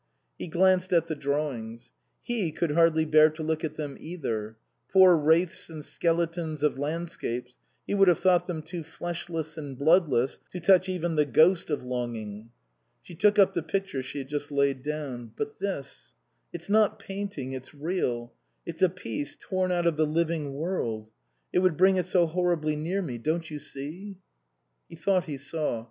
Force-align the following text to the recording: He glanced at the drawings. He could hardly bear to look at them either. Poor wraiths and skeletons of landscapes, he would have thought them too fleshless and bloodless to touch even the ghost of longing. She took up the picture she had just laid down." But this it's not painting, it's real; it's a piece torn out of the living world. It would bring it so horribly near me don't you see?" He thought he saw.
He 0.39 0.47
glanced 0.47 0.91
at 0.93 1.05
the 1.05 1.13
drawings. 1.13 1.91
He 2.23 2.51
could 2.51 2.71
hardly 2.71 3.05
bear 3.05 3.29
to 3.29 3.43
look 3.43 3.63
at 3.63 3.75
them 3.75 3.97
either. 3.99 4.57
Poor 4.91 5.15
wraiths 5.15 5.69
and 5.69 5.85
skeletons 5.85 6.63
of 6.63 6.79
landscapes, 6.79 7.59
he 7.85 7.93
would 7.93 8.07
have 8.07 8.17
thought 8.17 8.47
them 8.47 8.63
too 8.63 8.81
fleshless 8.81 9.59
and 9.59 9.77
bloodless 9.77 10.39
to 10.53 10.59
touch 10.59 10.89
even 10.89 11.17
the 11.17 11.25
ghost 11.27 11.69
of 11.69 11.83
longing. 11.83 12.49
She 13.03 13.13
took 13.13 13.37
up 13.37 13.53
the 13.53 13.61
picture 13.61 14.01
she 14.01 14.17
had 14.17 14.27
just 14.27 14.49
laid 14.51 14.81
down." 14.81 15.33
But 15.35 15.59
this 15.59 16.13
it's 16.51 16.67
not 16.67 16.97
painting, 16.97 17.53
it's 17.53 17.75
real; 17.75 18.33
it's 18.65 18.81
a 18.81 18.89
piece 18.89 19.37
torn 19.39 19.71
out 19.71 19.85
of 19.85 19.97
the 19.97 20.07
living 20.07 20.55
world. 20.55 21.11
It 21.53 21.59
would 21.59 21.77
bring 21.77 21.97
it 21.97 22.07
so 22.07 22.25
horribly 22.25 22.75
near 22.75 23.03
me 23.03 23.19
don't 23.19 23.51
you 23.51 23.59
see?" 23.59 24.17
He 24.89 24.95
thought 24.95 25.25
he 25.25 25.37
saw. 25.37 25.79